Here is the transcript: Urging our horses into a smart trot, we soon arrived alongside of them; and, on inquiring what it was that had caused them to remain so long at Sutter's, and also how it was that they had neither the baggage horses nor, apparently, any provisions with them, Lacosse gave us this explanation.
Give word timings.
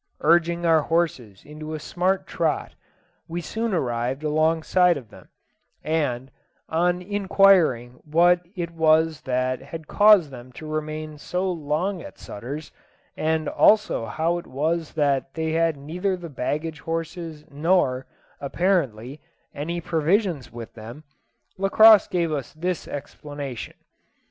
Urging 0.21 0.65
our 0.65 0.81
horses 0.81 1.45
into 1.45 1.75
a 1.75 1.79
smart 1.79 2.25
trot, 2.25 2.73
we 3.27 3.39
soon 3.39 3.71
arrived 3.71 4.23
alongside 4.23 4.97
of 4.97 5.11
them; 5.11 5.29
and, 5.83 6.31
on 6.67 7.03
inquiring 7.03 8.01
what 8.03 8.41
it 8.55 8.71
was 8.71 9.21
that 9.25 9.61
had 9.61 9.85
caused 9.87 10.31
them 10.31 10.51
to 10.51 10.65
remain 10.65 11.19
so 11.19 11.51
long 11.51 12.01
at 12.01 12.17
Sutter's, 12.17 12.71
and 13.15 13.47
also 13.47 14.07
how 14.07 14.39
it 14.39 14.47
was 14.47 14.93
that 14.93 15.35
they 15.35 15.51
had 15.51 15.77
neither 15.77 16.17
the 16.17 16.29
baggage 16.29 16.79
horses 16.79 17.45
nor, 17.51 18.07
apparently, 18.39 19.21
any 19.53 19.79
provisions 19.79 20.51
with 20.51 20.73
them, 20.73 21.03
Lacosse 21.59 22.07
gave 22.07 22.31
us 22.31 22.53
this 22.53 22.87
explanation. 22.87 23.75